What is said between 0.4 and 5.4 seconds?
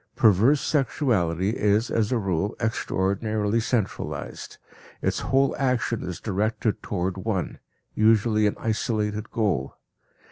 sexuality is as a rule extraordinarily centralized, its